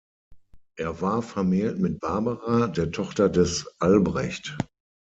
[0.79, 4.57] Er war vermählt mit Barbara, der Tochter des Albrecht.